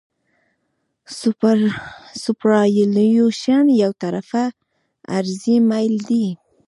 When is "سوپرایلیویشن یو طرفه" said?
2.23-4.43